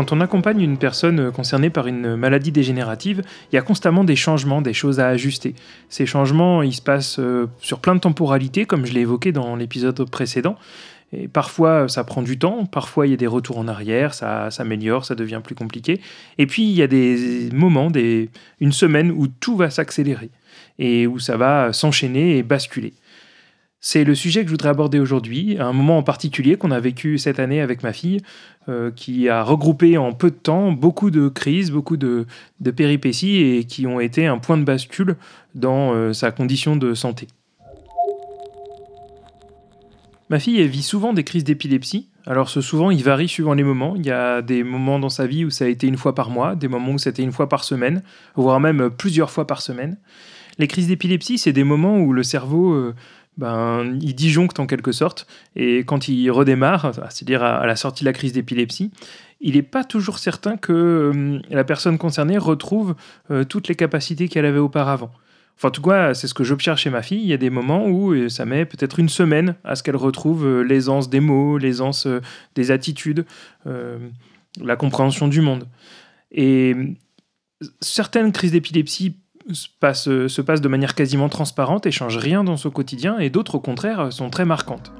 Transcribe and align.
Quand 0.00 0.12
on 0.12 0.22
accompagne 0.22 0.62
une 0.62 0.78
personne 0.78 1.30
concernée 1.30 1.68
par 1.68 1.86
une 1.86 2.16
maladie 2.16 2.52
dégénérative, 2.52 3.20
il 3.52 3.56
y 3.56 3.58
a 3.58 3.60
constamment 3.60 4.02
des 4.02 4.16
changements, 4.16 4.62
des 4.62 4.72
choses 4.72 4.98
à 4.98 5.08
ajuster. 5.08 5.54
Ces 5.90 6.06
changements, 6.06 6.62
ils 6.62 6.72
se 6.72 6.80
passent 6.80 7.18
euh, 7.18 7.48
sur 7.60 7.80
plein 7.80 7.94
de 7.94 8.00
temporalités, 8.00 8.64
comme 8.64 8.86
je 8.86 8.94
l'ai 8.94 9.02
évoqué 9.02 9.30
dans 9.30 9.56
l'épisode 9.56 10.08
précédent. 10.08 10.56
Et 11.12 11.28
parfois, 11.28 11.86
ça 11.90 12.02
prend 12.02 12.22
du 12.22 12.38
temps, 12.38 12.64
parfois, 12.64 13.06
il 13.06 13.10
y 13.10 13.12
a 13.12 13.18
des 13.18 13.26
retours 13.26 13.58
en 13.58 13.68
arrière, 13.68 14.14
ça 14.14 14.50
s'améliore, 14.50 15.04
ça 15.04 15.14
devient 15.14 15.42
plus 15.44 15.54
compliqué. 15.54 16.00
Et 16.38 16.46
puis, 16.46 16.62
il 16.62 16.74
y 16.74 16.80
a 16.80 16.86
des 16.86 17.50
moments, 17.52 17.90
des, 17.90 18.30
une 18.60 18.72
semaine 18.72 19.10
où 19.10 19.26
tout 19.26 19.54
va 19.54 19.68
s'accélérer 19.68 20.30
et 20.78 21.06
où 21.06 21.18
ça 21.18 21.36
va 21.36 21.74
s'enchaîner 21.74 22.38
et 22.38 22.42
basculer. 22.42 22.94
C'est 23.82 24.04
le 24.04 24.14
sujet 24.14 24.42
que 24.42 24.48
je 24.48 24.52
voudrais 24.52 24.68
aborder 24.68 24.98
aujourd'hui, 24.98 25.56
un 25.58 25.72
moment 25.72 25.96
en 25.96 26.02
particulier 26.02 26.56
qu'on 26.56 26.70
a 26.70 26.80
vécu 26.80 27.16
cette 27.16 27.38
année 27.38 27.62
avec 27.62 27.82
ma 27.82 27.94
fille, 27.94 28.20
euh, 28.68 28.90
qui 28.90 29.30
a 29.30 29.42
regroupé 29.42 29.96
en 29.96 30.12
peu 30.12 30.30
de 30.30 30.36
temps 30.36 30.70
beaucoup 30.70 31.10
de 31.10 31.28
crises, 31.28 31.70
beaucoup 31.70 31.96
de, 31.96 32.26
péripéties 32.76 33.38
et 33.38 33.64
qui 33.64 33.86
ont 33.86 33.98
été 33.98 34.26
un 34.26 34.36
point 34.36 34.58
de 34.58 34.64
bascule 34.64 35.16
dans 35.54 35.94
euh, 35.94 36.12
sa 36.12 36.30
condition 36.30 36.76
de 36.76 36.92
santé. 36.92 37.26
Ma 40.28 40.38
fille 40.38 40.62
vit 40.68 40.82
souvent 40.82 41.14
des 41.14 41.24
crises 41.24 41.44
d'épilepsie. 41.44 42.10
Alors 42.26 42.50
ce 42.50 42.60
souvent, 42.60 42.90
il 42.90 43.02
varie 43.02 43.28
suivant 43.28 43.54
les 43.54 43.64
moments. 43.64 43.94
Il 43.96 44.04
y 44.04 44.10
a 44.10 44.42
des 44.42 44.62
moments 44.62 44.98
dans 44.98 45.08
sa 45.08 45.26
vie 45.26 45.46
où 45.46 45.50
ça 45.50 45.64
a 45.64 45.68
été 45.68 45.86
une 45.86 45.96
fois 45.96 46.14
par 46.14 46.28
mois, 46.28 46.54
des 46.54 46.68
moments 46.68 46.92
où 46.92 46.98
c'était 46.98 47.22
une 47.22 47.32
fois 47.32 47.48
par 47.48 47.64
semaine, 47.64 48.02
voire 48.36 48.60
même 48.60 48.90
plusieurs 48.90 49.30
fois 49.30 49.46
par 49.46 49.62
semaine. 49.62 49.96
Les 50.58 50.68
crises 50.68 50.88
d'épilepsie, 50.88 51.38
c'est 51.38 51.54
des 51.54 51.64
moments 51.64 51.98
où 51.98 52.12
le 52.12 52.22
cerveau 52.22 52.74
euh, 52.74 52.94
ben, 53.40 53.98
il 54.02 54.14
disjoncte 54.14 54.60
en 54.60 54.66
quelque 54.66 54.92
sorte. 54.92 55.26
Et 55.56 55.78
quand 55.78 56.08
il 56.08 56.30
redémarre, 56.30 56.92
c'est-à-dire 57.08 57.42
à 57.42 57.66
la 57.66 57.74
sortie 57.74 58.04
de 58.04 58.08
la 58.08 58.12
crise 58.12 58.34
d'épilepsie, 58.34 58.90
il 59.40 59.54
n'est 59.54 59.62
pas 59.62 59.82
toujours 59.82 60.18
certain 60.18 60.58
que 60.58 60.72
euh, 60.72 61.40
la 61.48 61.64
personne 61.64 61.96
concernée 61.96 62.36
retrouve 62.36 62.94
euh, 63.30 63.44
toutes 63.44 63.68
les 63.68 63.74
capacités 63.74 64.28
qu'elle 64.28 64.44
avait 64.44 64.58
auparavant. 64.58 65.10
Enfin, 65.56 65.68
en 65.68 65.70
tout 65.70 65.80
cas, 65.80 66.12
c'est 66.12 66.26
ce 66.26 66.34
que 66.34 66.44
j'observe 66.44 66.76
chez 66.76 66.90
ma 66.90 67.00
fille. 67.00 67.22
Il 67.22 67.28
y 67.28 67.32
a 67.32 67.38
des 67.38 67.48
moments 67.48 67.86
où 67.86 68.12
euh, 68.12 68.28
ça 68.28 68.44
met 68.44 68.66
peut-être 68.66 68.98
une 68.98 69.08
semaine 69.08 69.54
à 69.64 69.74
ce 69.74 69.82
qu'elle 69.82 69.96
retrouve 69.96 70.60
l'aisance 70.60 71.08
des 71.08 71.20
mots, 71.20 71.56
l'aisance 71.56 72.06
des 72.54 72.70
attitudes, 72.70 73.24
la 73.64 74.76
compréhension 74.76 75.28
du 75.28 75.40
monde. 75.40 75.66
Et 76.30 76.76
certaines 77.80 78.32
crises 78.32 78.52
d'épilepsie 78.52 79.16
euh, 79.48 80.28
se 80.28 80.40
passe 80.42 80.60
de 80.60 80.68
manière 80.68 80.94
quasiment 80.94 81.28
transparente 81.28 81.86
et 81.86 81.90
change 81.90 82.18
rien 82.18 82.44
dans 82.44 82.56
son 82.56 82.70
quotidien, 82.70 83.18
et 83.18 83.30
d'autres 83.30 83.56
au 83.56 83.60
contraire 83.60 84.12
sont 84.12 84.30
très 84.30 84.44
marquantes. 84.44 84.92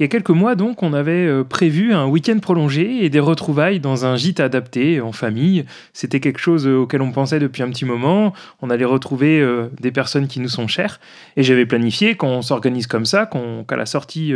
Il 0.00 0.02
y 0.02 0.04
a 0.04 0.08
quelques 0.08 0.30
mois 0.30 0.56
donc, 0.56 0.82
on 0.82 0.92
avait 0.92 1.24
euh, 1.24 1.44
prévu 1.44 1.94
un 1.94 2.06
week-end 2.06 2.40
prolongé 2.40 3.04
et 3.04 3.10
des 3.10 3.20
retrouvailles 3.20 3.78
dans 3.78 4.04
un 4.04 4.16
gîte 4.16 4.40
adapté 4.40 5.00
en 5.00 5.12
famille. 5.12 5.64
C'était 5.92 6.18
quelque 6.18 6.40
chose 6.40 6.66
euh, 6.66 6.78
auquel 6.78 7.00
on 7.00 7.12
pensait 7.12 7.38
depuis 7.38 7.62
un 7.62 7.70
petit 7.70 7.84
moment. 7.84 8.34
On 8.60 8.70
allait 8.70 8.84
retrouver 8.84 9.46
des 9.80 9.92
personnes 9.92 10.26
qui 10.26 10.40
nous 10.40 10.48
sont 10.48 10.66
chères. 10.66 10.98
Et 11.36 11.44
j'avais 11.44 11.64
planifié 11.64 12.16
qu'on 12.16 12.42
s'organise 12.42 12.88
comme 12.88 13.06
ça, 13.06 13.30
qu'à 13.68 13.76
la 13.76 13.86
sortie 13.86 14.34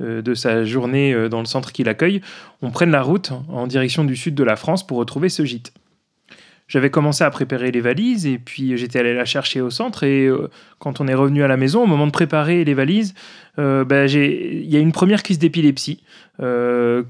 de 0.00 0.34
sa 0.34 0.64
journée 0.64 1.28
dans 1.28 1.40
le 1.40 1.46
centre 1.46 1.72
qui 1.72 1.82
l'accueille, 1.82 2.20
on 2.60 2.70
prenne 2.70 2.90
la 2.90 3.02
route 3.02 3.32
en 3.48 3.66
direction 3.66 4.04
du 4.04 4.14
sud 4.14 4.34
de 4.34 4.44
la 4.44 4.56
France 4.56 4.86
pour 4.86 4.98
retrouver 4.98 5.28
ce 5.28 5.44
gîte 5.44 5.72
j'avais 6.72 6.88
commencé 6.88 7.22
à 7.22 7.28
préparer 7.28 7.70
les 7.70 7.82
valises 7.82 8.24
et 8.24 8.38
puis 8.38 8.78
j'étais 8.78 8.98
allé 8.98 9.12
la 9.12 9.26
chercher 9.26 9.60
au 9.60 9.68
centre 9.68 10.04
et 10.04 10.26
euh, 10.26 10.48
quand 10.78 11.02
on 11.02 11.06
est 11.06 11.12
revenu 11.12 11.42
à 11.42 11.48
la 11.48 11.58
maison, 11.58 11.82
au 11.82 11.86
moment 11.86 12.06
de 12.06 12.12
préparer 12.12 12.64
les 12.64 12.72
valises, 12.72 13.12
euh, 13.58 13.84
ben, 13.84 14.08
il 14.08 14.64
y 14.64 14.76
a 14.76 14.78
une 14.78 14.92
première 14.92 15.22
crise 15.22 15.38
d'épilepsie. 15.38 16.02
Euh, 16.40 17.02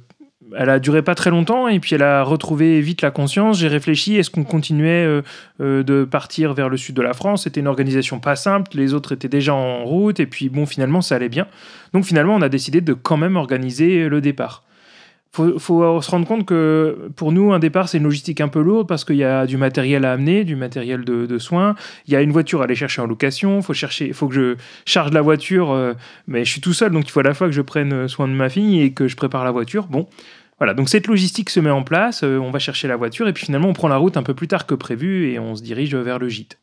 elle 0.58 0.68
a 0.68 0.80
duré 0.80 1.02
pas 1.02 1.14
très 1.14 1.30
longtemps 1.30 1.68
et 1.68 1.78
puis 1.78 1.94
elle 1.94 2.02
a 2.02 2.24
retrouvé 2.24 2.80
vite 2.80 3.02
la 3.02 3.12
conscience. 3.12 3.60
J'ai 3.60 3.68
réfléchi, 3.68 4.16
est-ce 4.16 4.30
qu'on 4.30 4.42
continuait 4.42 5.22
de 5.60 6.04
partir 6.04 6.54
vers 6.54 6.68
le 6.68 6.76
sud 6.76 6.96
de 6.96 7.02
la 7.02 7.14
France? 7.14 7.44
C'était 7.44 7.60
une 7.60 7.68
organisation 7.68 8.18
pas 8.18 8.34
simple, 8.34 8.76
les 8.76 8.94
autres 8.94 9.12
étaient 9.12 9.28
déjà 9.28 9.54
en 9.54 9.84
route 9.84 10.18
et 10.18 10.26
puis 10.26 10.48
bon, 10.48 10.66
finalement 10.66 11.02
ça 11.02 11.14
allait 11.14 11.28
bien. 11.28 11.46
Donc 11.94 12.04
finalement 12.04 12.34
on 12.34 12.42
a 12.42 12.48
décidé 12.48 12.80
de 12.80 12.94
quand 12.94 13.16
même 13.16 13.36
organiser 13.36 14.08
le 14.08 14.20
départ 14.20 14.64
faut, 15.34 15.59
faut 15.59 16.03
se 16.03 16.10
rendre 16.10 16.26
compte 16.26 16.44
que 16.44 17.10
pour 17.16 17.32
nous, 17.32 17.53
un 17.53 17.59
départ, 17.59 17.88
c'est 17.88 17.97
une 17.97 18.04
logistique 18.04 18.41
un 18.43 18.48
peu 18.48 18.60
lourde 18.60 18.87
parce 18.87 19.04
qu'il 19.04 19.16
y 19.16 19.25
a 19.25 19.47
du 19.47 19.56
matériel 19.56 20.04
à 20.04 20.12
amener, 20.12 20.44
du 20.44 20.56
matériel 20.56 21.04
de, 21.04 21.38
soins. 21.38 21.75
Il 22.06 22.12
y 22.12 22.16
a 22.16 22.20
une 22.20 22.32
voiture 22.32 22.60
à 22.60 22.65
aller 22.65 22.75
chercher 22.75 23.00
en 23.00 23.06
location. 23.06 23.62
Faut, 23.62 23.72
faut 24.12 24.28
que 24.28 24.34
je 24.34 24.56
charge 24.84 25.12
la 25.12 25.22
voiture, 25.22 25.72
euh, 25.72 25.94
mais 26.26 26.44
je 26.44 26.50
suis 26.50 26.60
tout 26.60 26.75
seul, 26.75 26.92
donc 26.92 27.09
il 27.09 27.10
faut 27.10 27.21
à 27.21 27.25
la 27.25 27.32
fois 27.32 27.47
que 27.47 27.54
je 27.54 27.62
prenne 27.62 28.09
soin 28.09 28.28
de 28.28 28.34
ma 28.34 28.50
fille 28.50 28.82
et 28.82 28.92
que 28.92 29.09
je 29.09 29.16
prépare 29.16 29.44
la 29.44 29.50
voiture. 29.50 29.87
Bon, 29.87 30.06
voilà, 30.59 30.75
donc 30.75 30.91
cette 30.91 31.06
logistique 31.06 31.48
se 31.48 31.60
met 31.60 31.71
en 31.71 31.82
place. 31.82 32.22
Euh, 32.25 32.37
on 32.37 32.50
va 32.50 32.59
chercher 32.59 32.87
la 32.87 32.97
voiture 32.97 33.26
et 33.26 33.32
puis 33.32 33.47
finalement, 33.47 33.69
on 33.69 33.72
prend 33.72 33.88
la 33.88 33.97
route 33.97 34.19
un 34.19 34.22
peu 34.22 34.34
plus 34.34 34.48
tard 34.48 34.66
que 34.66 34.75
prévu 34.75 35.31
et 35.31 35.38
on 35.38 35.54
se 35.54 35.62
dirige 35.62 35.94
vers 35.94 36.19
le 36.19 36.28
gîte. 36.28 36.59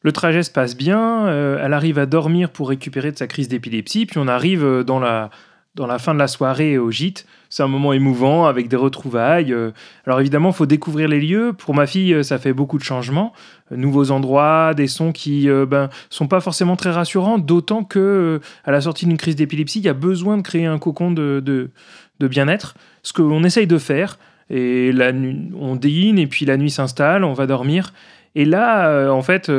Le 0.00 0.12
trajet 0.12 0.42
se 0.42 0.50
passe 0.50 0.76
bien, 0.76 1.26
euh, 1.26 1.60
elle 1.62 1.74
arrive 1.74 1.98
à 1.98 2.06
dormir 2.06 2.50
pour 2.50 2.70
récupérer 2.70 3.12
de 3.12 3.18
sa 3.18 3.26
crise 3.26 3.48
d'épilepsie, 3.48 4.06
puis 4.06 4.18
on 4.18 4.28
arrive 4.28 4.64
dans 4.84 5.00
la, 5.00 5.30
dans 5.76 5.86
la 5.86 5.98
fin 5.98 6.14
de 6.14 6.18
la 6.18 6.26
soirée 6.26 6.78
au 6.78 6.90
gîte. 6.90 7.26
C'est 7.50 7.62
un 7.62 7.68
moment 7.68 7.92
émouvant 7.92 8.46
avec 8.46 8.66
des 8.68 8.76
retrouvailles. 8.76 9.52
Euh. 9.52 9.70
Alors 10.06 10.20
évidemment, 10.20 10.48
il 10.48 10.54
faut 10.54 10.66
découvrir 10.66 11.06
les 11.06 11.20
lieux. 11.20 11.52
Pour 11.52 11.74
ma 11.74 11.86
fille, 11.86 12.12
euh, 12.14 12.22
ça 12.22 12.38
fait 12.38 12.54
beaucoup 12.54 12.78
de 12.78 12.82
changements. 12.82 13.32
Euh, 13.70 13.76
nouveaux 13.76 14.10
endroits, 14.10 14.72
des 14.74 14.88
sons 14.88 15.12
qui 15.12 15.48
ben, 15.68 15.90
sont 16.10 16.26
pas 16.26 16.40
forcément 16.40 16.76
très 16.76 16.90
rassurants, 16.90 17.38
d'autant 17.38 17.84
que 17.84 18.40
à 18.64 18.72
la 18.72 18.80
sortie 18.80 19.06
d'une 19.06 19.18
crise 19.18 19.36
d'épilepsie, 19.36 19.78
il 19.78 19.84
y 19.84 19.88
a 19.88 19.94
besoin 19.94 20.38
de 20.38 20.42
créer 20.42 20.66
un 20.66 20.78
cocon 20.78 21.12
de, 21.12 21.42
de, 21.44 22.28
bien-être. 22.28 22.74
Ce 23.02 23.12
qu'on 23.12 23.44
essaye 23.44 23.66
de 23.66 23.78
faire. 23.78 24.18
Et 24.48 24.92
la 24.92 25.12
on 25.60 25.74
dîne 25.74 26.18
et 26.18 26.26
puis 26.28 26.46
la 26.46 26.56
nuit 26.56 26.70
s'installe, 26.70 27.24
on 27.24 27.32
va 27.32 27.46
dormir. 27.46 27.92
Et 28.38 28.44
là, 28.44 29.10
en 29.10 29.22
fait, 29.22 29.50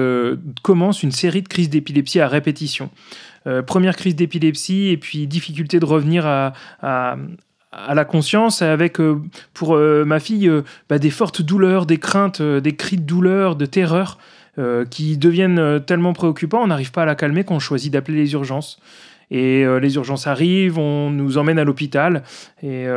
commence 0.61 1.01
une 1.01 1.11
série 1.11 1.41
de 1.41 1.47
crises 1.47 1.69
d'épilepsie 1.69 2.19
à 2.19 2.27
répétition. 2.27 2.91
Euh, 3.47 3.61
première 3.61 3.95
crise 3.95 4.15
d'épilepsie 4.15 4.89
et 4.89 4.97
puis 4.97 5.25
difficulté 5.25 5.79
de 5.79 5.85
revenir 5.85 6.25
à, 6.25 6.53
la 7.93 8.05
conscience 8.05 8.61
avec 8.61 8.99
euh, 8.99 9.21
pour 9.53 9.75
euh, 9.75 10.03
ma 10.03 10.19
fille 10.19 10.51
bah, 10.89 10.99
des 10.99 11.09
fortes 11.09 11.41
douleurs, 11.41 11.85
des 11.85 11.97
craintes, 11.97 12.41
des 12.41 12.75
cris 12.75 12.97
de 12.97 13.03
douleur, 13.03 13.55
de 13.55 13.65
terreur 13.65 14.17
qui 14.89 15.19
deviennent 15.19 15.79
tellement 15.85 16.13
préoccupants, 16.13 16.63
on 16.63 16.65
n'arrive 16.65 16.91
pas 16.91 17.03
à 17.03 17.05
la 17.05 17.13
calmer 17.13 17.43
qu'on 17.43 17.59
choisit 17.59 17.93
d'appeler 17.93 18.17
les 18.17 18.33
urgences. 18.33 18.79
Et 19.29 19.63
les 19.79 19.95
urgences 19.97 20.25
arrivent, 20.25 20.79
on 20.79 21.11
nous 21.11 21.37
emmène 21.37 21.59
à 21.59 21.63
l'hôpital 21.63 22.23
et 22.63 22.87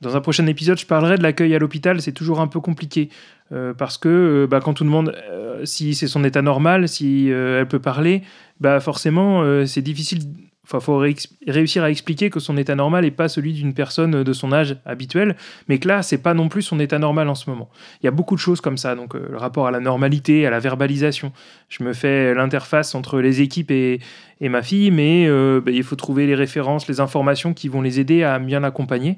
dans 0.00 0.16
un 0.16 0.20
prochain 0.20 0.46
épisode, 0.46 0.78
je 0.78 0.86
parlerai 0.86 1.16
de 1.16 1.22
l'accueil 1.22 1.54
à 1.54 1.58
l'hôpital. 1.58 2.00
C'est 2.00 2.12
toujours 2.12 2.40
un 2.40 2.46
peu 2.46 2.60
compliqué 2.60 3.08
euh, 3.52 3.72
parce 3.74 3.96
que 3.98 4.08
euh, 4.08 4.46
bah, 4.46 4.60
quand 4.60 4.82
on 4.82 4.84
demande 4.84 5.14
euh, 5.30 5.64
si 5.64 5.94
c'est 5.94 6.06
son 6.06 6.24
état 6.24 6.42
normal, 6.42 6.88
si 6.88 7.28
elle 7.28 7.66
peut 7.66 7.78
parler, 7.78 8.22
bah 8.60 8.80
forcément 8.80 9.44
c'est 9.66 9.82
difficile. 9.82 10.20
Enfin, 10.64 10.80
faut 10.80 11.02
réussir 11.46 11.82
à 11.82 11.90
expliquer 11.90 12.28
que 12.28 12.40
son 12.40 12.58
état 12.58 12.74
normal 12.74 13.04
n'est 13.04 13.10
pas 13.10 13.30
celui 13.30 13.54
d'une 13.54 13.72
personne 13.72 14.22
de 14.22 14.32
son 14.34 14.52
âge 14.52 14.76
habituel, 14.84 15.34
mais 15.66 15.78
que 15.78 15.88
là, 15.88 16.02
c'est 16.02 16.18
pas 16.18 16.34
non 16.34 16.50
plus 16.50 16.60
son 16.60 16.78
état 16.78 16.98
normal 16.98 17.30
en 17.30 17.34
ce 17.34 17.48
moment. 17.48 17.70
Il 18.02 18.04
y 18.04 18.08
a 18.08 18.10
beaucoup 18.10 18.34
de 18.34 18.40
choses 18.40 18.60
comme 18.60 18.76
ça, 18.76 18.94
donc 18.94 19.14
le 19.14 19.38
rapport 19.38 19.66
à 19.66 19.70
la 19.70 19.80
normalité, 19.80 20.46
à 20.46 20.50
la 20.50 20.60
verbalisation. 20.60 21.32
Je 21.70 21.82
me 21.84 21.94
fais 21.94 22.34
l'interface 22.34 22.94
entre 22.94 23.20
les 23.20 23.40
équipes 23.40 23.70
et, 23.70 24.00
et 24.42 24.50
ma 24.50 24.60
fille, 24.60 24.90
mais 24.90 25.26
bah, 25.60 25.70
il 25.70 25.84
faut 25.84 25.96
trouver 25.96 26.26
les 26.26 26.34
références, 26.34 26.86
les 26.86 27.00
informations 27.00 27.54
qui 27.54 27.68
vont 27.68 27.80
les 27.80 27.98
aider 27.98 28.22
à 28.22 28.38
bien 28.38 28.60
l'accompagner. 28.60 29.16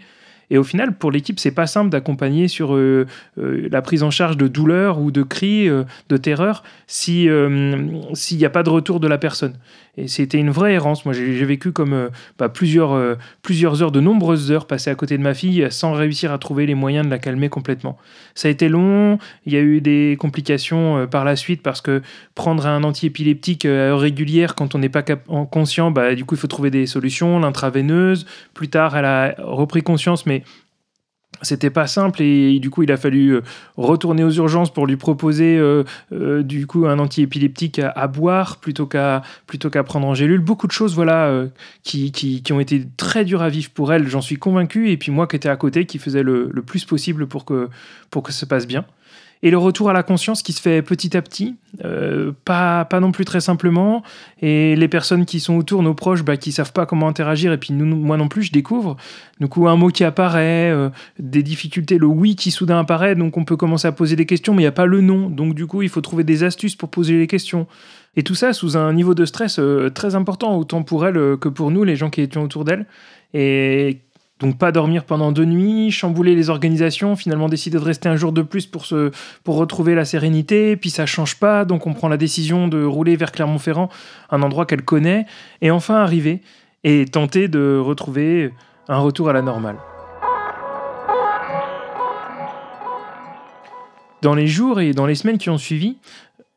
Et 0.51 0.59
au 0.59 0.65
final, 0.65 0.95
pour 0.95 1.13
l'équipe, 1.13 1.39
c'est 1.39 1.53
pas 1.53 1.67
simple 1.67 1.91
d'accompagner 1.91 2.49
sur 2.49 2.75
euh, 2.75 3.07
euh, 3.39 3.69
la 3.71 3.83
prise 3.83 4.03
en 4.03 4.11
charge 4.11 4.37
de 4.37 4.49
douleur 4.49 5.01
ou 5.01 5.13
de 5.13 5.23
cris, 5.23 5.69
euh, 5.69 5.85
de 6.09 6.17
terreur, 6.17 6.65
si 6.87 7.29
s'il 8.15 8.39
n'y 8.39 8.45
a 8.45 8.51
pas 8.51 8.63
de 8.63 8.71
retour 8.71 9.01
de 9.01 9.07
la 9.07 9.19
personne. 9.19 9.55
C'était 10.07 10.39
une 10.39 10.51
vraie 10.51 10.75
errance. 10.75 11.05
Moi, 11.05 11.15
j'ai 11.15 11.45
vécu 11.45 11.73
comme 11.73 12.11
bah, 12.39 12.49
plusieurs, 12.49 13.17
plusieurs 13.43 13.83
heures, 13.83 13.93
de 13.93 14.01
nombreuses 14.01 14.51
heures 14.53 14.67
passées 14.67 14.91
à 14.91 14.95
côté 14.95 15.17
de 15.19 15.23
ma 15.23 15.35
fille 15.35 15.67
sans 15.71 15.93
réussir 15.93 16.33
à 16.33 16.39
trouver 16.39 16.67
les 16.67 16.75
moyens 16.75 17.05
de 17.07 17.11
la 17.11 17.19
calmer 17.19 17.49
complètement. 17.49 17.99
Ça 18.35 18.49
a 18.49 18.51
été 18.51 18.69
long. 18.69 19.19
Il 19.47 19.53
y 19.53 19.57
a 19.57 19.61
eu 19.61 19.81
des 19.81 20.17
complications 20.19 21.07
par 21.07 21.25
la 21.25 21.37
suite 21.37 21.63
parce 21.63 21.81
que 21.81 22.03
prendre 22.35 22.67
un 22.67 22.85
antiépileptique 22.85 23.65
à 23.65 23.69
heure 23.69 24.01
régulière 24.01 24.55
quand 24.55 24.75
on 24.75 24.79
n'est 24.79 24.89
pas 24.89 25.03
conscient, 25.03 25.91
bah, 25.91 26.15
du 26.15 26.25
coup, 26.25 26.35
il 26.35 26.39
faut 26.39 26.47
trouver 26.47 26.71
des 26.71 26.87
solutions. 26.87 27.39
L'intraveineuse. 27.39 28.27
Plus 28.55 28.69
tard, 28.69 28.97
elle 28.97 29.05
a 29.05 29.35
repris 29.39 29.83
conscience, 29.83 30.27
mais 30.27 30.43
c'était 31.43 31.71
pas 31.71 31.87
simple 31.87 32.23
et 32.23 32.59
du 32.61 32.71
coup 32.71 32.83
il 32.83 32.93
a 32.93 32.97
fallu 32.97 33.31
euh, 33.31 33.43
retourner 33.77 34.25
aux 34.25 34.31
urgences 34.31 34.73
pour 34.73 34.87
lui 34.87 34.97
proposer 34.97 35.57
euh, 35.57 35.85
euh, 36.13 36.43
du 36.43 36.67
coup 36.67 36.87
un 36.87 36.99
antiépileptique 36.99 37.79
à, 37.79 37.91
à 37.91 38.07
boire 38.07 38.59
plutôt 38.59 38.87
qu'à 38.87 39.23
plutôt 39.47 39.71
qu'à 39.71 39.83
prendre 39.83 40.07
en 40.07 40.15
gélule. 40.15 40.41
Beaucoup 40.41 40.67
de 40.67 40.73
choses 40.73 40.95
voilà 40.95 41.47
qui, 41.83 42.13
qui, 42.13 42.53
ont 42.53 42.61
été 42.61 42.87
très 42.97 43.25
dures 43.25 43.43
à 43.43 43.49
vivre 43.49 43.71
pour 43.71 43.93
elle 43.93 44.09
j'en 44.09 44.21
suis 44.21 44.37
convaincu. 44.37 44.91
Et 44.91 44.97
puis 44.97 45.13
moi 45.13 45.27
qui 45.27 45.37
étais 45.37 45.49
à 45.49 45.57
côté 45.57 45.87
qui 45.87 45.99
faisait 45.99 46.23
le, 46.23 46.51
le 46.53 46.63
plus 46.63 46.85
possible 46.85 47.27
pour 47.27 47.45
que 47.45 47.69
pour 48.11 48.23
que 48.23 48.33
ça 48.33 48.41
se 48.41 48.47
passe 48.47 48.67
bien 48.67 48.85
et 49.43 49.51
le 49.51 49.59
retour 49.59 49.89
à 49.89 49.93
la 49.93 50.03
conscience 50.03 50.43
qui 50.43 50.53
se 50.53 50.61
fait 50.61 50.83
petit 50.83 51.17
à 51.17 51.23
petit, 51.23 51.57
euh, 51.85 52.33
pas, 52.45 52.85
pas 52.85 53.01
non 53.01 53.11
plus 53.11 53.25
très 53.25 53.41
simplement, 53.41 54.03
et 54.43 54.77
les 54.77 54.89
personnes 54.89 55.25
qui 55.25 55.41
sont 55.41 55.57
autour, 55.57 55.83
nos 55.83 55.95
proches, 55.95 56.23
bah, 56.23 56.37
qui 56.37 56.53
savent 56.53 56.73
pas 56.73 56.85
comment 56.85 57.09
interagir, 57.09 57.53
et 57.53 57.59
puis 57.59 57.73
moi 57.73 58.17
non 58.17 58.29
plus, 58.29 58.43
je 58.43 58.53
découvre. 58.53 58.97
Du 59.41 59.49
coup, 59.49 59.67
un 59.69 59.77
mot 59.77 59.89
qui 59.89 60.05
apparaît, 60.05 60.71
euh, 60.71 60.91
des 61.19 61.43
difficultés, 61.43 61.97
le 61.97 62.07
oui 62.07 62.37
qui 62.37 62.51
soudain 62.51 62.81
apparaît, 62.81 63.15
donc 63.15 63.37
on 63.37 63.45
peut 63.45 63.57
commencer 63.57 63.89
à 63.89 63.93
poser 63.93 64.15
des 64.15 64.27
questions, 64.27 64.53
mais 64.53 64.63
il 64.63 64.65
n'y 64.65 64.69
a 64.69 64.73
pas 64.73 64.87
le 64.87 65.01
non, 65.01 65.31
donc 65.31 65.55
du 65.55 65.67
coup, 65.67 65.81
il 65.83 65.89
faut 65.89 66.03
trouver 66.03 66.25
des 66.25 66.43
astuces 66.43 66.77
pour 66.77 66.91
poser 66.91 67.19
les 67.19 67.27
questions. 67.27 67.67
Et 68.17 68.23
tout 68.25 68.35
ça 68.35 68.53
sous 68.53 68.77
un 68.77 68.93
niveau 68.93 69.15
de 69.15 69.25
stress 69.25 69.59
euh, 69.59 69.89
très 69.89 70.17
important, 70.17 70.57
autant 70.59 70.83
pour 70.83 71.07
elle 71.07 71.37
que 71.39 71.49
pour 71.49 71.71
nous, 71.71 71.85
les 71.85 71.97
gens 71.97 72.11
qui 72.11 72.21
étaient 72.21 72.39
autour 72.39 72.65
d'elle. 72.65 72.87
Et 73.33 74.01
donc 74.41 74.57
pas 74.57 74.73
dormir 74.73 75.05
pendant 75.05 75.33
deux 75.33 75.45
nuits, 75.45 75.91
chambouler 75.91 76.35
les 76.35 76.49
organisations, 76.49 77.15
finalement 77.15 77.49
décider 77.49 77.79
de 77.79 77.85
rester 77.85 78.09
un 78.09 78.17
jour 78.17 78.33
de 78.33 78.41
plus 78.41 78.67
pour, 78.67 78.85
retrouver 79.47 79.95
la 79.95 80.07
sérénité, 80.07 80.77
puis 80.77 80.89
ça 80.89 81.05
change 81.05 81.37
pas, 81.37 81.67
donc 81.67 81.87
on 81.87 81.93
prend 81.93 82.09
la 82.09 82.17
décision 82.17 82.67
de 82.67 82.83
rouler 82.83 83.17
vers 83.17 83.33
Clermont-Ferrand, 83.33 83.91
un 84.31 84.43
endroit 84.43 84.65
qu'elle 84.65 84.83
connaît, 84.83 85.27
et 85.61 85.71
enfin 85.71 85.97
arriver 85.97 86.41
et 86.85 87.05
tenter 87.05 87.49
de 87.49 87.79
retrouver 87.79 88.53
un 88.89 88.99
retour 88.99 89.29
à 89.29 89.35
la 89.35 89.43
normale. 89.43 89.77
Dans 94.23 94.35
les 94.35 94.47
jours 94.47 94.81
et 94.81 94.93
dans 94.93 95.07
les 95.07 95.15
semaines 95.15 95.39
qui 95.39 95.51
ont 95.51 95.59
suivi, 95.59 95.97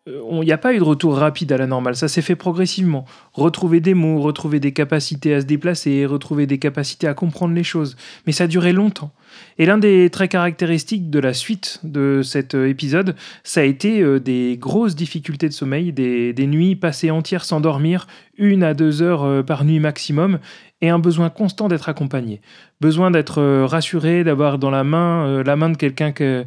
il 0.05 0.39
n'y 0.41 0.51
a 0.51 0.57
pas 0.57 0.73
eu 0.73 0.79
de 0.79 0.83
retour 0.83 1.15
rapide 1.15 1.53
à 1.53 1.57
la 1.57 1.65
normale, 1.65 1.95
ça 1.95 2.09
s'est 2.09 2.21
fait 2.21 2.35
progressivement. 2.35 3.05
Retrouver 3.31 3.79
des 3.79 3.94
mots, 3.94 4.19
retrouver 4.19 4.59
des 4.59 4.73
capacités 4.73 5.33
à 5.33 5.39
se 5.39 5.45
déplacer, 5.45 6.05
retrouver 6.05 6.45
des 6.45 6.59
capacités 6.59 7.07
à 7.07 7.13
comprendre 7.13 7.53
les 7.53 7.63
choses. 7.63 7.95
Mais 8.27 8.33
ça 8.33 8.44
a 8.44 8.47
duré 8.47 8.73
longtemps. 8.73 9.11
Et 9.57 9.65
l'un 9.65 9.77
des 9.77 10.09
traits 10.09 10.31
caractéristiques 10.31 11.09
de 11.09 11.19
la 11.19 11.33
suite 11.33 11.80
de 11.83 12.21
cet 12.24 12.56
euh, 12.56 12.68
épisode, 12.68 13.15
ça 13.44 13.62
a 13.62 13.63
été 13.63 14.01
euh, 14.01 14.19
des 14.19 14.57
grosses 14.59 14.95
difficultés 14.95 15.47
de 15.47 15.53
sommeil, 15.53 15.94
des, 15.94 16.33
nuits 16.47 16.75
passées 16.75 17.12
entières 17.12 17.45
sans 17.45 17.62
dormir, 17.62 18.07
une 18.38 18.63
à 18.63 18.74
deux 18.74 19.01
heures 19.01 19.45
par 19.45 19.63
nuit 19.63 19.80
maximum, 19.80 20.39
et 20.81 20.89
un 20.89 21.00
besoin 21.00 21.30
constant 21.30 21.69
d'être 21.69 21.88
accompagné. 21.88 22.41
Besoin 22.81 23.12
d'être 23.12 23.63
rassuré, 23.63 24.24
d'avoir 24.24 24.57
dans 24.57 24.71
la 24.71 24.83
main 24.83 25.41
la 25.44 25.56
main 25.56 25.69
de 25.69 25.77
quelqu'un 25.77 26.12
que, 26.12 26.44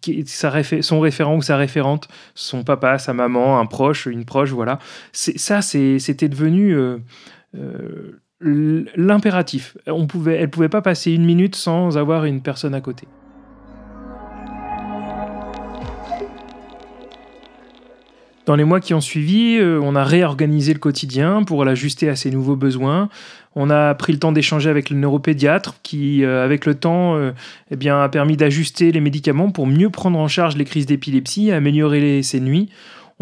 qui, 0.00 0.24
son 0.26 1.00
référent 1.00 1.36
ou 1.36 1.42
sa 1.42 1.56
référente, 1.56 2.08
son 2.34 2.64
papa, 2.64 2.98
sa 2.98 3.12
maman, 3.12 3.58
un 3.58 3.66
proche, 3.66 4.06
une 4.06 4.24
proche, 4.24 4.50
voilà. 4.50 4.78
Ça, 5.12 5.62
c'était 5.62 6.28
devenu 6.28 6.74
euh, 6.74 6.98
euh, 7.56 8.20
l'impératif. 8.42 9.76
On 9.86 10.06
pouvait, 10.06 10.36
elle 10.36 10.50
pouvait 10.50 10.68
pas 10.68 10.82
passer 10.82 11.12
une 11.12 11.24
minute 11.24 11.56
sans 11.56 11.96
avoir 11.96 12.24
une 12.24 12.42
personne 12.42 12.74
à 12.74 12.80
côté. 12.80 13.06
Dans 18.44 18.56
les 18.56 18.64
mois 18.64 18.80
qui 18.80 18.92
ont 18.92 19.00
suivi, 19.00 19.56
euh, 19.58 19.78
on 19.80 19.94
a 19.94 20.02
réorganisé 20.02 20.72
le 20.72 20.80
quotidien 20.80 21.44
pour 21.44 21.64
l'ajuster 21.64 22.08
à 22.08 22.16
ses 22.16 22.32
nouveaux 22.32 22.56
besoins. 22.56 23.08
On 23.54 23.70
a 23.70 23.94
pris 23.94 24.12
le 24.12 24.18
temps 24.18 24.32
d'échanger 24.32 24.68
avec 24.68 24.90
le 24.90 24.96
neuropédiatre 24.96 25.76
qui, 25.84 26.24
euh, 26.24 26.44
avec 26.44 26.66
le 26.66 26.74
temps, 26.74 27.14
euh, 27.14 27.30
eh 27.70 27.88
a 27.88 28.08
permis 28.08 28.36
d'ajuster 28.36 28.90
les 28.90 29.00
médicaments 29.00 29.50
pour 29.50 29.68
mieux 29.68 29.90
prendre 29.90 30.18
en 30.18 30.26
charge 30.26 30.56
les 30.56 30.64
crises 30.64 30.86
d'épilepsie, 30.86 31.52
améliorer 31.52 32.22
ses 32.24 32.40
nuits. 32.40 32.68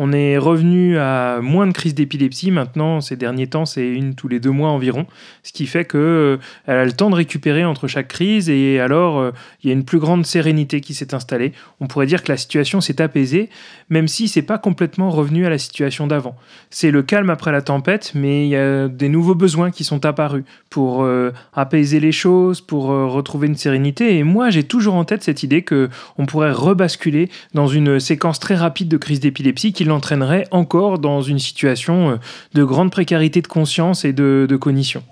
On 0.03 0.15
est 0.15 0.39
revenu 0.39 0.97
à 0.97 1.41
moins 1.43 1.67
de 1.67 1.73
crises 1.73 1.95
d'épilepsie. 1.95 2.51
Maintenant, 2.51 3.03
ces 3.03 3.17
derniers 3.17 3.49
temps, 3.49 3.67
c'est 3.67 3.87
une 3.87 4.15
tous 4.15 4.29
les 4.29 4.41
deux 4.41 4.51
mois 4.51 4.71
environ. 4.71 5.07
Ce 5.43 5.53
qui 5.53 5.67
fait 5.67 5.85
qu'elle 5.85 6.01
euh, 6.01 6.39
a 6.67 6.87
le 6.87 6.93
temps 6.93 7.11
de 7.11 7.17
récupérer 7.17 7.67
entre 7.67 7.87
chaque 7.87 8.09
crise 8.09 8.49
et 8.49 8.81
alors 8.81 9.19
euh, 9.19 9.33
il 9.63 9.69
y 9.69 9.71
a 9.71 9.75
une 9.75 9.85
plus 9.85 9.99
grande 9.99 10.25
sérénité 10.25 10.81
qui 10.81 10.95
s'est 10.95 11.13
installée. 11.13 11.53
On 11.81 11.87
pourrait 11.87 12.07
dire 12.07 12.23
que 12.23 12.33
la 12.33 12.39
situation 12.39 12.81
s'est 12.81 13.03
apaisée, 13.03 13.51
même 13.91 14.09
si 14.09 14.27
c'est 14.27 14.41
pas 14.41 14.57
complètement 14.57 15.11
revenu 15.11 15.45
à 15.45 15.51
la 15.51 15.59
situation 15.59 16.07
d'avant. 16.07 16.35
C'est 16.71 16.91
le 16.91 17.03
calme 17.03 17.29
après 17.29 17.53
la 17.53 17.61
tempête, 17.61 18.13
mais 18.15 18.47
il 18.47 18.49
y 18.49 18.57
a 18.57 18.89
des 18.89 19.11
nouveaux 19.11 19.35
besoins 19.35 19.71
qui 19.71 19.85
sont 19.85 20.07
apparus 20.07 20.45
pour 20.71 21.03
euh, 21.03 21.31
apaiser 21.53 22.01
les 22.01 22.13
choses, 22.13 22.63
pour 22.63 22.85
retrouver 22.87 23.49
une 23.49 23.57
sérénité. 23.57 24.17
Et 24.17 24.23
moi, 24.23 24.49
j'ai 24.49 24.63
toujours 24.63 24.95
en 24.95 25.05
tête 25.05 25.23
cette 25.23 25.43
idée 25.43 25.61
que 25.61 25.91
on 26.17 26.25
pourrait 26.25 26.53
rebasculer 26.53 27.29
dans 27.53 27.67
une 27.67 28.01
séquence 28.01 28.41
très 28.41 28.55
rapide 28.55 28.89
de 28.89 28.97
crise 28.97 29.21
d'épilepsie 29.21 29.75
qui 29.75 29.85
l'entraînerait 29.91 30.47
encore 30.51 30.99
dans 30.99 31.21
une 31.21 31.39
situation 31.39 32.11
euh, 32.11 32.17
de 32.55 32.65
grande 32.65 32.91
précarité 32.91 33.43
de 33.43 33.47
conscience 33.47 34.05
et 34.05 34.13
de, 34.13 34.57
cognition. 34.61 35.03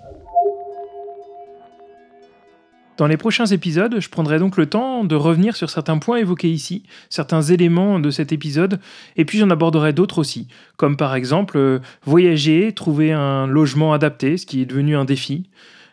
Dans 2.97 3.07
les 3.07 3.15
prochains 3.15 3.45
épisodes, 3.45 3.95
je 3.99 4.09
prendrai 4.09 4.39
donc 4.39 4.57
le 4.57 4.65
temps 4.65 5.05
de 5.05 5.15
revenir 5.15 5.55
sur 5.55 5.69
certains 5.69 5.97
points 5.99 6.17
évoqués 6.17 6.49
ici, 6.49 6.83
certains 7.09 7.41
éléments 7.41 7.99
de 7.99 8.11
cet 8.11 8.33
épisode, 8.33 8.79
et 9.15 9.23
puis 9.23 9.37
j'en 9.37 9.49
aborderai 9.49 9.93
d'autres 9.93 10.17
aussi, 10.17 10.47
comme 10.75 10.97
par 10.97 11.15
exemple 11.15 11.57
euh, 11.57 11.79
voyager, 12.03 12.73
trouver 12.73 13.13
un 13.13 13.47
logement 13.47 13.93
adapté, 13.93 14.37
ce 14.37 14.45
qui 14.45 14.61
est 14.61 14.65
devenu 14.65 14.97
un 14.97 15.05
défi, 15.05 15.45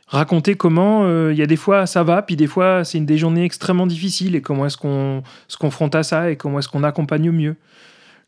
raconter 0.09 0.57
comment 0.57 1.05
euh, 1.05 1.33
il 1.33 1.39
y 1.39 1.43
a 1.43 1.47
des 1.47 1.57
fois 1.57 1.87
ça 1.87 2.03
va, 2.03 2.23
puis 2.23 2.35
des 2.35 2.49
fois 2.49 2.85
c'est 2.85 2.99
une 2.99 3.07
des 3.07 3.19
journées 3.19 3.45
extrêmement 3.45 3.87
difficiles, 3.87 4.35
et 4.35 4.43
comment 4.43 4.67
est-ce 4.67 4.77
qu'on 4.77 5.23
se 5.47 5.57
confronte 5.57 5.95
à 5.95 6.03
ça, 6.03 6.31
et 6.31 6.37
comment 6.37 6.59
est-ce 6.59 6.69
qu'on 6.69 6.83
accompagne 6.83 7.29
au 7.31 7.33
mieux 7.33 7.57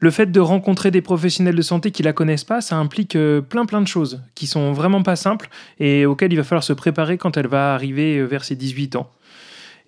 le 0.00 0.10
fait 0.10 0.30
de 0.30 0.40
rencontrer 0.40 0.90
des 0.90 1.02
professionnels 1.02 1.56
de 1.56 1.62
santé 1.62 1.90
qui 1.90 2.02
la 2.02 2.12
connaissent 2.12 2.44
pas, 2.44 2.60
ça 2.60 2.76
implique 2.76 3.16
euh, 3.16 3.40
plein 3.40 3.66
plein 3.66 3.80
de 3.80 3.88
choses 3.88 4.22
qui 4.34 4.46
sont 4.46 4.72
vraiment 4.72 5.02
pas 5.02 5.16
simples 5.16 5.48
et 5.80 6.06
auxquelles 6.06 6.32
il 6.32 6.36
va 6.36 6.44
falloir 6.44 6.62
se 6.62 6.72
préparer 6.72 7.18
quand 7.18 7.36
elle 7.36 7.48
va 7.48 7.74
arriver 7.74 8.18
euh, 8.18 8.24
vers 8.24 8.44
ses 8.44 8.54
18 8.54 8.96
ans. 8.96 9.10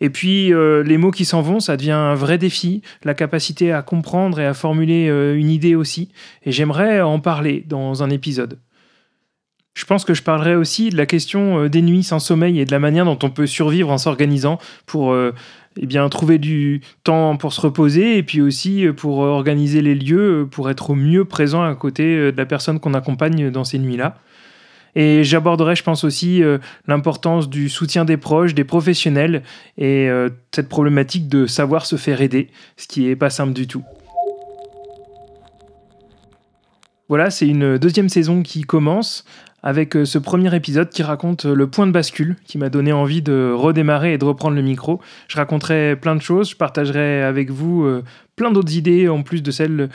Et 0.00 0.10
puis 0.10 0.52
euh, 0.52 0.82
les 0.82 0.96
mots 0.96 1.12
qui 1.12 1.24
s'en 1.24 1.42
vont, 1.42 1.60
ça 1.60 1.76
devient 1.76 1.92
un 1.92 2.14
vrai 2.14 2.38
défi, 2.38 2.82
la 3.04 3.14
capacité 3.14 3.70
à 3.72 3.82
comprendre 3.82 4.40
et 4.40 4.46
à 4.46 4.54
formuler 4.54 5.06
une 5.36 5.50
idée 5.50 5.74
aussi. 5.74 6.08
Et 6.44 6.52
j'aimerais 6.52 7.02
en 7.02 7.20
parler 7.20 7.64
dans 7.68 8.02
un 8.02 8.08
épisode. 8.08 8.58
Je 9.74 9.84
pense 9.84 10.04
que 10.04 10.14
je 10.14 10.22
parlerai 10.22 10.56
aussi 10.56 10.88
de 10.88 10.96
la 10.96 11.06
question 11.06 11.66
des 11.66 11.82
nuits 11.82 12.02
sans 12.02 12.18
sommeil 12.18 12.60
et 12.60 12.64
de 12.64 12.72
la 12.72 12.78
manière 12.78 13.04
dont 13.04 13.18
on 13.22 13.30
peut 13.30 13.46
survivre 13.46 13.90
en 13.90 13.98
s'organisant 13.98 14.58
pour 14.86 15.14
eh 15.76 15.86
bien, 15.86 16.08
trouver 16.08 16.38
du 16.38 16.80
temps 17.04 17.36
pour 17.36 17.52
se 17.52 17.60
reposer 17.60 18.18
et 18.18 18.22
puis 18.22 18.40
aussi 18.40 18.86
euh, 18.86 18.92
pour 18.92 19.18
organiser 19.18 19.82
les 19.82 19.94
lieux, 19.94 20.42
euh, 20.42 20.46
pour 20.46 20.68
être 20.68 20.90
au 20.90 20.94
mieux 20.94 21.24
présent 21.24 21.62
à 21.62 21.74
côté 21.74 22.16
euh, 22.16 22.32
de 22.32 22.36
la 22.36 22.46
personne 22.46 22.80
qu'on 22.80 22.94
accompagne 22.94 23.50
dans 23.50 23.64
ces 23.64 23.78
nuits-là. 23.78 24.18
Et 24.96 25.22
j'aborderai, 25.22 25.76
je 25.76 25.84
pense 25.84 26.02
aussi, 26.02 26.42
l'importance 26.88 27.48
du 27.48 27.68
soutien 27.68 28.04
des 28.04 28.16
proches, 28.16 28.56
des 28.56 28.64
professionnels 28.64 29.44
et 29.78 30.08
cette 30.52 30.68
problématique 30.68 31.28
de 31.28 31.46
savoir 31.46 31.86
se 31.86 31.94
faire 31.94 32.20
aider, 32.20 32.48
ce 32.76 32.88
qui 32.88 33.02
n'est 33.02 33.14
pas 33.14 33.30
simple 33.30 33.52
du 33.52 33.68
tout. 33.68 33.84
Voilà, 37.10 37.30
c'est 37.30 37.48
une 37.48 37.76
deuxième 37.76 38.08
saison 38.08 38.44
qui 38.44 38.62
commence 38.62 39.24
avec 39.64 39.96
euh, 39.96 40.04
ce 40.04 40.16
premier 40.16 40.54
épisode 40.54 40.90
qui 40.90 41.02
raconte 41.02 41.44
euh, 41.44 41.54
le 41.54 41.66
point 41.66 41.88
de 41.88 41.90
bascule, 41.90 42.36
qui 42.44 42.56
m'a 42.56 42.70
donné 42.70 42.92
envie 42.92 43.20
de 43.20 43.52
redémarrer 43.52 44.12
et 44.12 44.18
de 44.18 44.24
reprendre 44.24 44.54
le 44.54 44.62
micro. 44.62 45.00
Je 45.26 45.36
raconterai 45.36 45.96
plein 46.00 46.14
de 46.14 46.22
choses, 46.22 46.50
je 46.50 46.56
partagerai 46.56 47.24
avec 47.24 47.50
vous 47.50 47.82
euh, 47.82 48.04
plein 48.36 48.52
d'autres 48.52 48.76
idées 48.76 49.08
en 49.08 49.24
plus 49.24 49.42
de 49.42 49.50
celles 49.50 49.88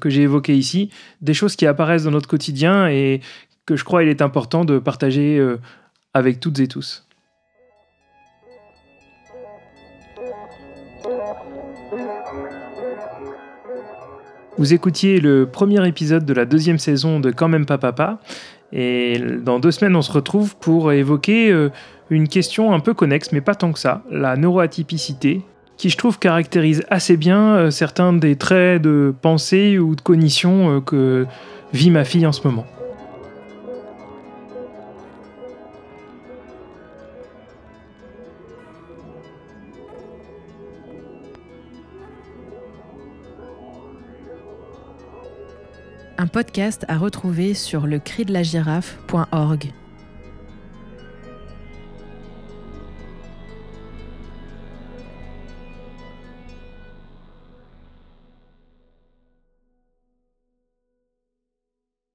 que 0.00 0.08
j'ai 0.08 0.22
évoquées 0.22 0.56
ici, 0.56 0.88
des 1.20 1.34
choses 1.34 1.56
qui 1.56 1.66
apparaissent 1.66 2.04
dans 2.04 2.10
notre 2.10 2.26
quotidien 2.26 2.88
et 2.88 3.20
que 3.66 3.76
je 3.76 3.84
crois 3.84 4.02
il 4.02 4.08
est 4.08 4.22
important 4.22 4.64
de 4.64 4.78
partager 4.78 5.38
avec 6.14 6.40
toutes 6.40 6.58
et 6.60 6.66
tous. 6.66 7.05
Vous 14.58 14.72
écoutiez 14.72 15.20
le 15.20 15.44
premier 15.44 15.86
épisode 15.86 16.24
de 16.24 16.32
la 16.32 16.46
deuxième 16.46 16.78
saison 16.78 17.20
de 17.20 17.30
Quand 17.30 17.48
même 17.48 17.66
pas 17.66 17.76
papa. 17.76 18.18
Et 18.72 19.20
dans 19.44 19.60
deux 19.60 19.70
semaines, 19.70 19.94
on 19.94 20.02
se 20.02 20.10
retrouve 20.10 20.56
pour 20.56 20.92
évoquer 20.92 21.52
euh, 21.52 21.68
une 22.08 22.26
question 22.26 22.72
un 22.72 22.80
peu 22.80 22.94
connexe, 22.94 23.32
mais 23.32 23.42
pas 23.42 23.54
tant 23.54 23.70
que 23.72 23.78
ça, 23.78 24.02
la 24.10 24.36
neuroatypicité, 24.36 25.42
qui 25.76 25.90
je 25.90 25.96
trouve 25.98 26.18
caractérise 26.18 26.84
assez 26.88 27.18
bien 27.18 27.56
euh, 27.56 27.70
certains 27.70 28.14
des 28.14 28.36
traits 28.36 28.80
de 28.80 29.14
pensée 29.20 29.78
ou 29.78 29.94
de 29.94 30.00
cognition 30.00 30.76
euh, 30.76 30.80
que 30.80 31.26
vit 31.74 31.90
ma 31.90 32.04
fille 32.04 32.26
en 32.26 32.32
ce 32.32 32.46
moment. 32.46 32.64
Un 46.18 46.26
podcast 46.26 46.84
à 46.88 46.98
retrouver 46.98 47.54
sur 47.54 47.86
le. 47.86 49.85